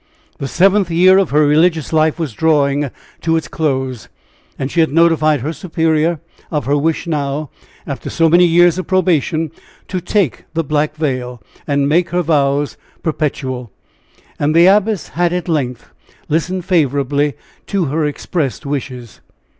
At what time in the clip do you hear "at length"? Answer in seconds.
15.33-15.91